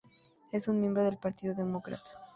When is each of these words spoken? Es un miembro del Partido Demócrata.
Es 0.51 0.67
un 0.67 0.81
miembro 0.81 1.03
del 1.03 1.19
Partido 1.19 1.53
Demócrata. 1.53 2.09